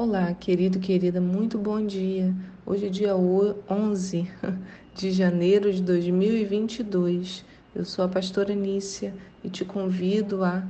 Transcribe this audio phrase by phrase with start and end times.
[0.00, 2.32] Olá, querido, querida, muito bom dia.
[2.64, 4.30] Hoje é dia 11
[4.94, 7.44] de janeiro de 2022.
[7.74, 9.12] Eu sou a pastora Nícia
[9.42, 10.62] e te convido a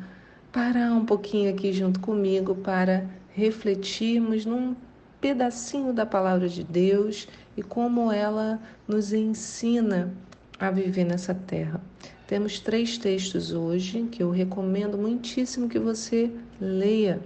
[0.50, 4.74] parar um pouquinho aqui junto comigo para refletirmos num
[5.20, 10.10] pedacinho da palavra de Deus e como ela nos ensina
[10.58, 11.82] a viver nessa terra.
[12.26, 17.20] Temos três textos hoje que eu recomendo muitíssimo que você leia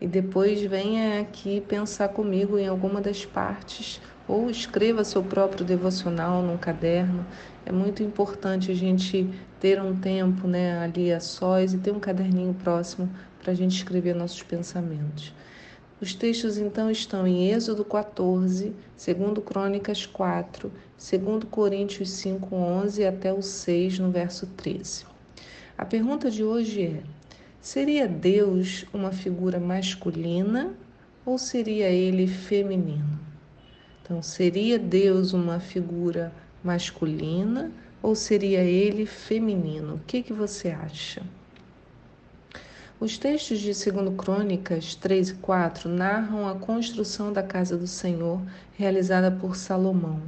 [0.00, 6.42] e depois venha aqui pensar comigo em alguma das partes ou escreva seu próprio devocional
[6.42, 7.26] num caderno.
[7.66, 12.00] É muito importante a gente ter um tempo né, ali a sós e ter um
[12.00, 13.10] caderninho próximo
[13.42, 15.34] para a gente escrever nossos pensamentos.
[16.00, 23.30] Os textos então estão em Êxodo 14, 2 Crônicas 4, 2 Coríntios 5, 11 até
[23.32, 25.04] o 6, no verso 13.
[25.76, 27.02] A pergunta de hoje é:
[27.60, 30.72] Seria Deus uma figura masculina
[31.26, 33.20] ou seria ele feminino?
[34.02, 36.32] Então, seria Deus uma figura
[36.64, 37.70] masculina
[38.02, 39.96] ou seria ele feminino?
[39.96, 41.22] O que, que você acha?
[42.98, 48.40] Os textos de 2 Crônicas 3 e 4 narram a construção da casa do Senhor
[48.72, 50.22] realizada por Salomão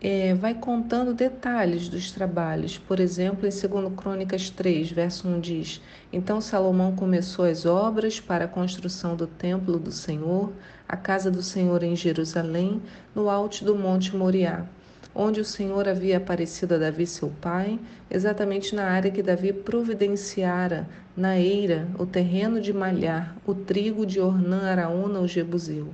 [0.00, 2.78] é, vai contando detalhes dos trabalhos.
[2.78, 5.80] Por exemplo, em 2 Crônicas 3, verso 1 diz:
[6.12, 10.52] Então Salomão começou as obras para a construção do templo do Senhor,
[10.88, 12.80] a casa do Senhor em Jerusalém,
[13.14, 14.64] no alto do Monte Moriá,
[15.12, 20.88] onde o Senhor havia aparecido a Davi, seu pai, exatamente na área que Davi providenciara,
[21.16, 25.92] na eira, o terreno de Malhar, o trigo de Ornã Araúna, o Jebuseu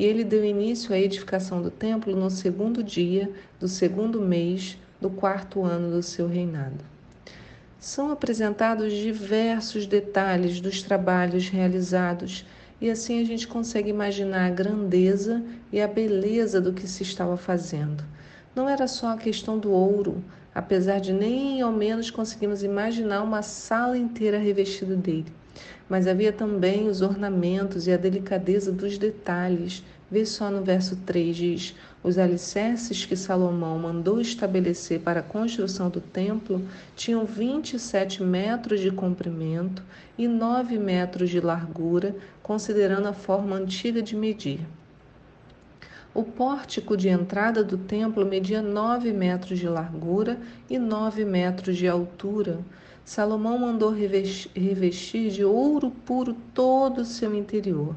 [0.00, 5.10] e ele deu início à edificação do templo no segundo dia do segundo mês do
[5.10, 6.82] quarto ano do seu reinado.
[7.78, 12.46] São apresentados diversos detalhes dos trabalhos realizados
[12.80, 17.36] e assim a gente consegue imaginar a grandeza e a beleza do que se estava
[17.36, 18.02] fazendo.
[18.56, 20.24] Não era só a questão do ouro,
[20.54, 25.30] apesar de nem ao menos conseguimos imaginar uma sala inteira revestida dele
[25.90, 29.82] mas havia também os ornamentos e a delicadeza dos detalhes.
[30.10, 35.88] Vê só no verso 3 diz: Os alicerces que Salomão mandou estabelecer para a construção
[35.88, 36.66] do templo
[36.96, 39.84] tinham 27 metros de comprimento
[40.18, 44.60] e 9 metros de largura, considerando a forma antiga de medir.
[46.12, 51.86] O pórtico de entrada do templo media 9 metros de largura e 9 metros de
[51.86, 52.58] altura.
[53.04, 57.94] Salomão mandou revestir de ouro puro todo o seu interior.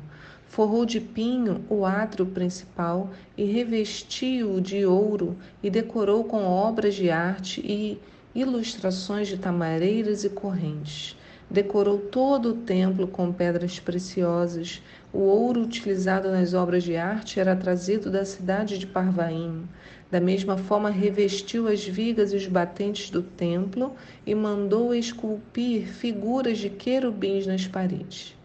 [0.54, 7.10] Forrou de pinho o átrio principal e revestiu-o de ouro e decorou com obras de
[7.10, 7.98] arte e
[8.36, 11.18] ilustrações de tamareiras e correntes.
[11.50, 14.80] Decorou todo o templo com pedras preciosas.
[15.12, 19.68] O ouro utilizado nas obras de arte era trazido da cidade de Parvaim.
[20.12, 26.60] Da mesma forma, revestiu as vigas e os batentes do templo e mandou esculpir figuras
[26.60, 28.36] de querubins nas paredes.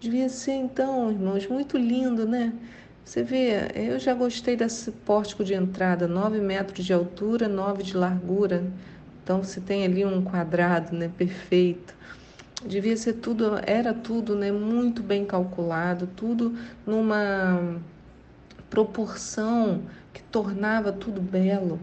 [0.00, 2.52] Devia ser, então, irmãos, muito lindo, né?
[3.04, 7.96] Você vê, eu já gostei desse pórtico de entrada, 9 metros de altura, 9 de
[7.96, 8.64] largura.
[9.24, 11.94] Então você tem ali um quadrado, né, perfeito.
[12.64, 16.56] Devia ser tudo, era tudo, né, muito bem calculado, tudo
[16.86, 17.80] numa
[18.70, 19.82] proporção
[20.12, 21.80] que tornava tudo belo.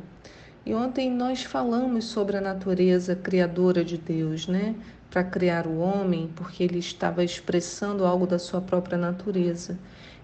[0.66, 4.74] E ontem nós falamos sobre a natureza criadora de Deus, né?
[5.10, 9.78] Para criar o homem, porque ele estava expressando algo da sua própria natureza.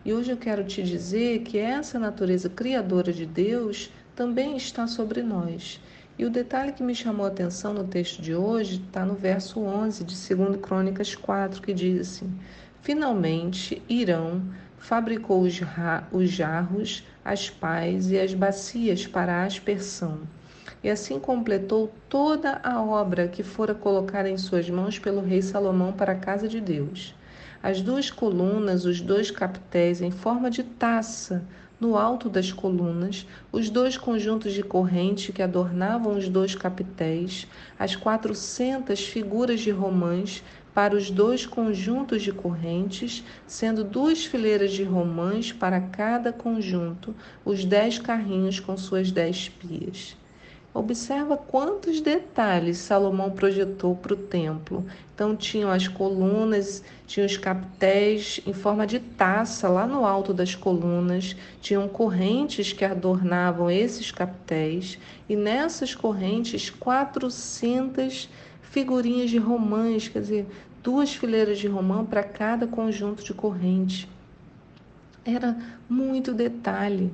[0.04, 5.22] E hoje eu quero te dizer que essa natureza criadora de Deus também está sobre
[5.22, 5.80] nós.
[6.18, 9.60] E o detalhe que me chamou a atenção no texto de hoje está no verso
[9.60, 12.32] 11 de 2 Crônicas 4, que diz assim:
[12.82, 14.42] Finalmente Irão
[14.78, 15.60] fabricou os,
[16.12, 20.20] os jarros, as pás e as bacias para a aspersão.
[20.84, 25.94] E assim completou toda a obra que fora colocada em suas mãos pelo rei Salomão
[25.94, 27.14] para a casa de Deus.
[27.62, 31.44] As duas colunas, os dois capitéis em forma de taça,
[31.80, 37.48] no alto das colunas, os dois conjuntos de corrente que adornavam os dois capitéis,
[37.78, 40.44] as quatrocentas figuras de romãs
[40.74, 47.66] para os dois conjuntos de correntes, sendo duas fileiras de romãs para cada conjunto, os
[47.66, 50.16] dez carrinhos com suas dez pias.
[50.74, 54.86] Observa quantos detalhes Salomão projetou para o templo.
[55.14, 60.56] Então, tinham as colunas, tinham os capitéis em forma de taça lá no alto das
[60.56, 64.98] colunas, tinham correntes que adornavam esses capitéis,
[65.28, 68.30] e nessas correntes, 400
[68.62, 70.48] figurinhas de romãs, quer dizer,
[70.82, 74.08] duas fileiras de romã para cada conjunto de corrente.
[75.26, 75.58] Era
[75.90, 77.12] muito detalhe.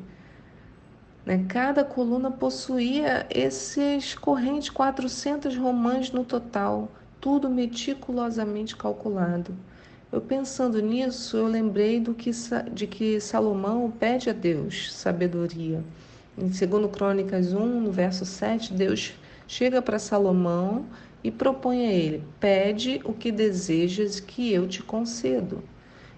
[1.28, 1.44] Né?
[1.50, 6.90] Cada coluna possuía esses correntes, 400 romãs no total,
[7.20, 9.54] tudo meticulosamente calculado.
[10.10, 12.32] Eu pensando nisso, eu lembrei do que,
[12.72, 15.84] de que Salomão pede a Deus sabedoria.
[16.38, 19.14] Em 2 Crônicas 1, no verso 7, Deus
[19.46, 20.86] chega para Salomão
[21.22, 25.62] e propõe a ele: Pede o que desejas que eu te concedo.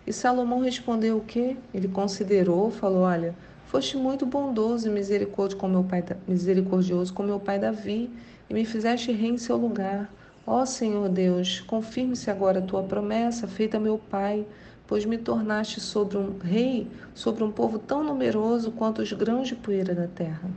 [0.06, 1.58] E Salomão respondeu o quê?
[1.74, 3.34] Ele considerou, falou: Olha,
[3.70, 8.10] foste muito bondoso e misericordioso com meu pai, misericordioso com meu pai Davi
[8.50, 10.12] e me fizeste rei em seu lugar.
[10.46, 14.44] Ó Senhor Deus, confirme-se agora a tua promessa feita a meu pai,
[14.88, 19.56] pois me tornaste sobre um rei, sobre um povo tão numeroso quanto os grãos de
[19.56, 20.50] poeira da terra.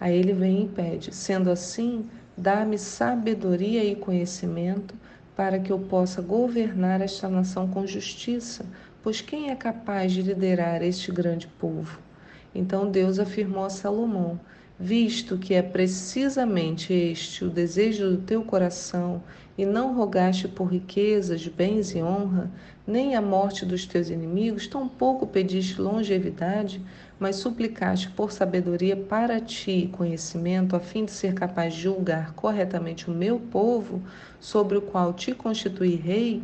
[0.00, 4.94] Aí ele vem e pede: sendo assim, dá-me sabedoria e conhecimento
[5.36, 8.64] para que eu possa governar esta nação com justiça,
[9.02, 12.07] pois quem é capaz de liderar este grande povo?
[12.54, 14.38] Então Deus afirmou a Salomão:
[14.78, 19.22] visto que é precisamente este o desejo do teu coração,
[19.56, 22.48] e não rogaste por riquezas, bens e honra,
[22.86, 26.80] nem a morte dos teus inimigos, tampouco pediste longevidade,
[27.18, 33.10] mas suplicaste por sabedoria para ti conhecimento, a fim de ser capaz de julgar corretamente
[33.10, 34.00] o meu povo,
[34.38, 36.40] sobre o qual te constituí rei,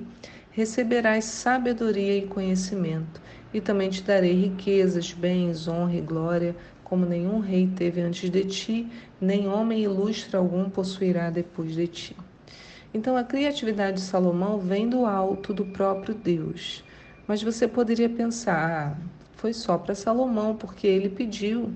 [0.51, 3.23] receberás sabedoria e conhecimento,
[3.55, 8.45] e também te darei riquezas, bens, honra e glória, como nenhum rei teve antes de
[8.45, 8.89] ti,
[9.21, 12.17] nem homem ilustre algum possuirá depois de ti.
[12.93, 16.85] Então a criatividade de Salomão vem do alto do próprio Deus.
[17.27, 19.03] Mas você poderia pensar, ah,
[19.37, 21.73] foi só para Salomão, porque ele pediu.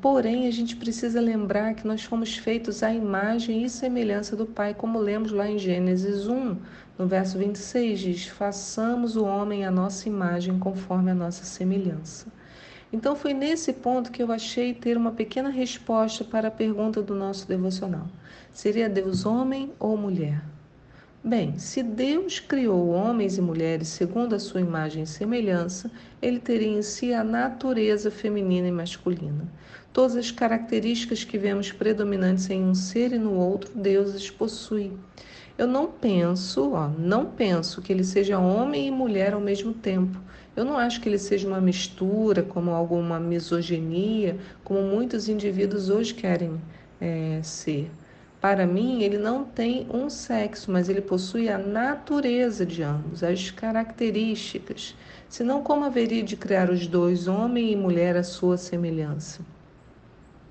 [0.00, 4.72] Porém, a gente precisa lembrar que nós fomos feitos à imagem e semelhança do Pai,
[4.72, 6.56] como lemos lá em Gênesis 1,
[6.98, 12.26] no verso 26, diz: Façamos o homem à nossa imagem, conforme a nossa semelhança.
[12.92, 17.14] Então foi nesse ponto que eu achei ter uma pequena resposta para a pergunta do
[17.14, 18.06] nosso devocional:
[18.52, 20.53] seria Deus homem ou mulher?
[21.26, 25.90] Bem, se Deus criou homens e mulheres segundo a sua imagem e semelhança,
[26.20, 29.50] ele teria em si a natureza feminina e masculina.
[29.90, 34.92] Todas as características que vemos predominantes em um ser e no outro, Deus as possui.
[35.56, 40.20] Eu não penso, ó, não penso que ele seja homem e mulher ao mesmo tempo.
[40.54, 46.12] Eu não acho que ele seja uma mistura, como alguma misoginia, como muitos indivíduos hoje
[46.12, 46.60] querem
[47.00, 47.90] é, ser.
[48.44, 53.50] Para mim, ele não tem um sexo, mas ele possui a natureza de ambos, as
[53.50, 54.94] características.
[55.30, 59.40] Senão, como haveria de criar os dois, homem e mulher, à sua semelhança?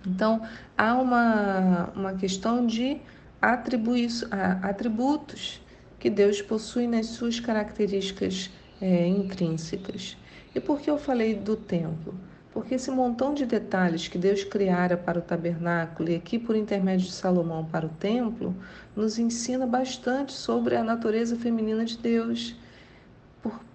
[0.07, 0.41] Então,
[0.75, 2.99] há uma, uma questão de
[3.39, 5.61] atributos
[5.99, 8.49] que Deus possui nas suas características
[8.81, 10.17] é, intrínsecas.
[10.55, 12.15] E por que eu falei do templo?
[12.53, 17.07] Porque esse montão de detalhes que Deus criara para o tabernáculo e aqui por intermédio
[17.07, 18.55] de Salomão para o templo,
[18.95, 22.55] nos ensina bastante sobre a natureza feminina de Deus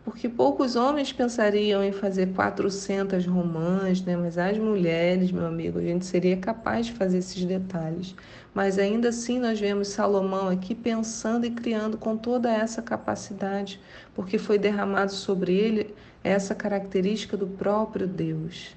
[0.09, 4.17] porque poucos homens pensariam em fazer 400 romãs, né?
[4.17, 8.15] mas as mulheres, meu amigo, a gente seria capaz de fazer esses detalhes.
[8.55, 13.79] Mas ainda assim nós vemos Salomão aqui pensando e criando com toda essa capacidade,
[14.15, 18.77] porque foi derramado sobre ele essa característica do próprio Deus.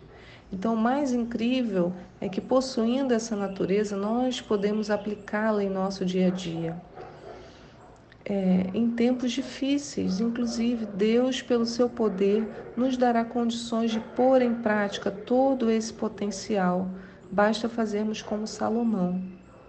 [0.51, 6.27] Então, o mais incrível é que possuindo essa natureza, nós podemos aplicá-la em nosso dia
[6.27, 6.81] a dia
[8.25, 10.19] é, em tempos difíceis.
[10.19, 16.89] Inclusive, Deus, pelo seu poder, nos dará condições de pôr em prática todo esse potencial.
[17.31, 19.21] Basta fazermos como Salomão,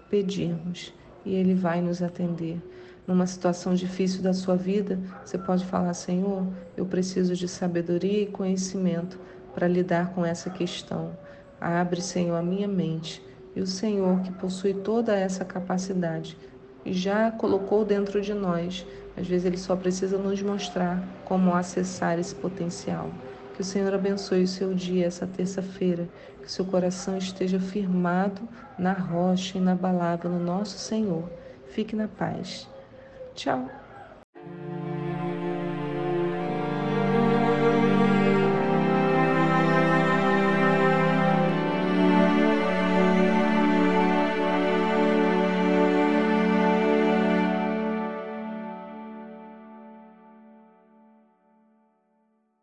[0.09, 0.93] pedirmos,
[1.25, 2.57] e Ele vai nos atender.
[3.05, 8.27] Numa situação difícil da sua vida, você pode falar: Senhor, eu preciso de sabedoria e
[8.27, 9.19] conhecimento
[9.53, 11.11] para lidar com essa questão.
[11.59, 13.21] Abre, Senhor, a minha mente.
[13.55, 16.37] E o Senhor, que possui toda essa capacidade,
[16.85, 18.85] já colocou dentro de nós.
[19.15, 23.11] Às vezes ele só precisa nos mostrar como acessar esse potencial.
[23.53, 26.09] Que o Senhor abençoe o seu dia, essa terça-feira.
[26.41, 28.41] Que o seu coração esteja firmado
[28.77, 31.29] na rocha, inabalável no nosso Senhor.
[31.67, 32.72] Fique na paz.
[33.35, 33.82] Tchau.